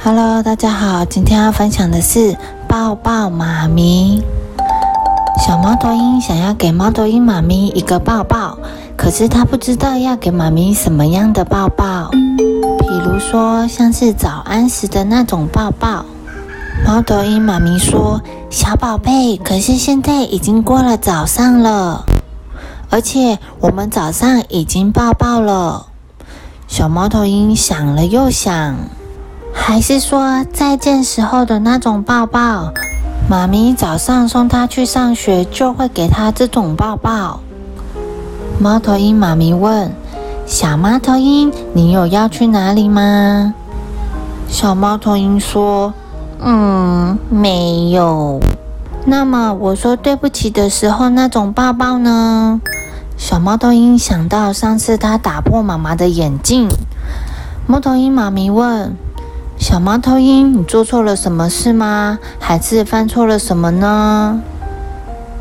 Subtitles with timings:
[0.00, 2.36] Hello，大家好，今天要分享的是
[2.68, 4.22] 抱抱妈咪。
[5.44, 8.56] 小猫头鹰想要给猫头鹰妈咪一个抱抱，
[8.96, 12.10] 可是它不知道要给妈咪什么样的抱抱。
[12.10, 16.04] 比如说，像是早安时的那种抱抱。
[16.86, 22.06] 猫头鹰妈咪说：“小宝贝，可是现在已经过了早上了，
[22.88, 25.86] 而且我们早上已经抱抱了。”
[26.68, 28.76] 小猫头鹰想了又想。
[29.68, 32.72] 还是说再见时候的那种抱抱，
[33.28, 37.40] 妈咪早上送他去上学就会给他这种抱抱。
[38.58, 39.92] 猫头鹰妈咪问
[40.48, 43.52] ：“小猫头鹰，你有要去哪里吗？”
[44.48, 45.92] 小猫头鹰说
[46.40, 48.40] ：“嗯，没有。”
[49.04, 52.58] 那么我说对不起的时候那种抱抱呢？
[53.18, 56.70] 小猫头鹰想到上次他打破妈妈的眼镜。
[57.66, 58.96] 猫头鹰妈咪问。
[59.68, 62.18] 小猫头鹰，你做错了什么事吗？
[62.40, 64.40] 还是犯错了什么呢？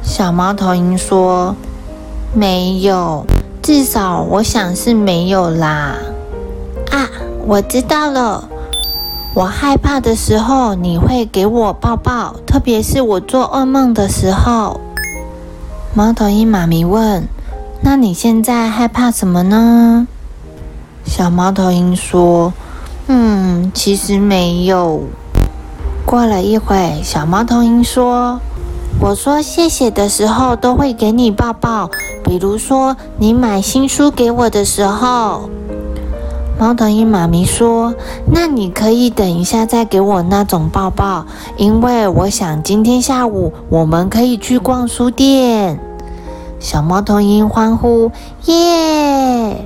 [0.03, 1.56] 小猫头鹰说
[2.36, 3.25] ：“没有，
[3.64, 5.95] 至少我想是没有啦。”
[6.92, 7.08] 啊，
[7.45, 8.50] 我知道了。
[9.34, 14.81] 我害怕的时候，你会给我抱抱，特别是我做噩梦的时候。
[15.94, 17.25] 猫头鹰妈咪问
[17.80, 20.06] ：“那你现在害怕什么呢？”
[21.08, 22.52] 小猫头鹰说。
[23.08, 25.02] 嗯，其实没有。
[26.05, 28.39] 过了一会，小猫头鹰说
[29.00, 31.89] ：“我说谢谢的时候，都会给你抱抱。
[32.23, 35.50] 比如说，你买新书给我的时候。”
[36.59, 37.94] 猫头鹰妈咪说
[38.33, 45.80] ：“那你可以等一下再给我那种抱抱，因为我想今天下午我们可以去逛书店。”
[46.59, 48.11] 小猫头鹰欢呼
[48.45, 49.66] ：“耶！”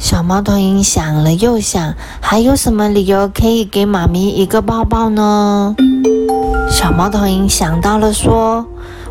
[0.00, 5.76] 小猫头鹰想了又想，还有什么理由可以给妈咪一个抱抱呢？
[6.70, 8.64] 小猫头鹰想到了，说：“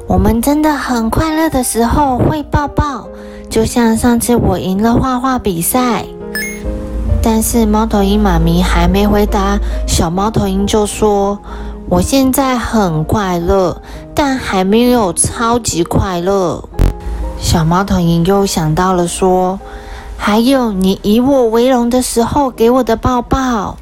[0.10, 3.08] 我们真的很快乐的时候会抱抱，
[3.52, 6.04] 就像上次我赢了画画比赛。”
[7.22, 11.38] 但是猫头鹰妈咪还没回答，小猫头鹰就说
[11.88, 13.80] ：“我现在很快乐，
[14.16, 16.68] 但还没有超级快乐。”
[17.40, 19.60] 小猫头鹰又想到了，说。
[20.22, 23.78] 还有你以我为荣的时候给我的抱抱。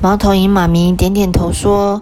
[0.00, 2.00] 猫头鹰妈咪点点头说：“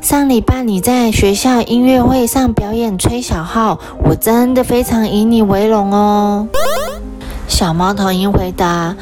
[0.00, 6.46] 上礼拜你在学校音乐会上表演吹小号，我真的非常以你为荣哦。”
[7.48, 8.94] 小猫头鹰回答：“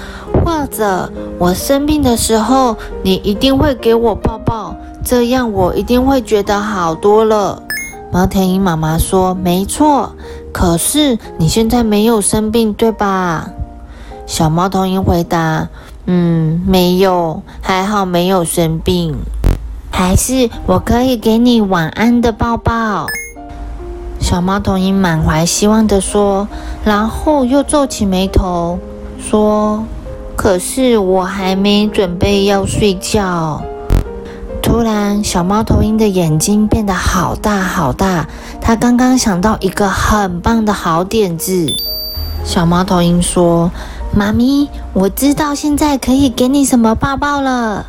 [0.43, 7.61] 或者我生病的时候，你一定会给我抱抱，这样我一定会觉得好多了。”
[8.11, 10.13] 猫头鹰妈妈说：“没错。”
[10.53, 13.51] 可是你现在没有生病，对吧？
[14.27, 15.69] 小猫头鹰回答
[16.07, 19.17] ：“嗯，没有，还好没有生病。
[19.91, 23.07] 还是我可以给你晚安的抱抱。”
[24.21, 26.49] 小猫头鹰满怀希望地说，
[26.85, 28.79] 然后又皱起眉头
[29.19, 29.85] 说
[30.37, 33.63] ：“可是我还没准备要睡觉。”
[34.69, 38.29] 突然，小猫头鹰的眼睛变得好大好大。
[38.61, 41.75] 它刚刚想到一个很棒的好点子。
[42.45, 43.71] 小猫头鹰说
[44.15, 47.87] ：“妈咪，我知道现在可以给你什么抱抱了。”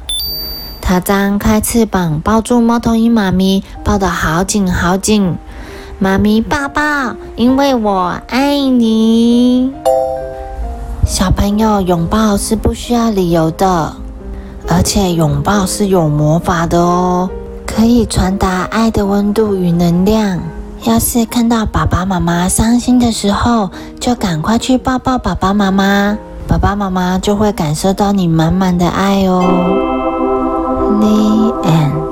[0.79, 5.35] 它张开翅膀，抱住猫头鹰妈咪，抱得好紧好紧。
[5.99, 6.81] 妈咪抱抱，
[7.35, 9.73] 因为我爱你。
[11.05, 13.97] 小朋友，拥抱是不需要理由的。
[14.69, 17.29] 而且拥抱是有魔法的哦，
[17.65, 20.39] 可以传达爱的温度与能量。
[20.83, 23.69] 要是看到爸爸妈妈伤心的时候，
[23.99, 29.43] 就赶快去抱抱爸爸妈妈，爸爸妈妈就会感受到你满满的爱哦。
[31.01, 32.08] The end.